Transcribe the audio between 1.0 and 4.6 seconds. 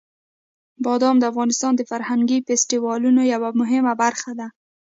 د افغانستان د فرهنګي فستیوالونو یوه مهمه برخه ده.